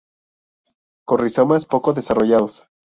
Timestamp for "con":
1.05-1.19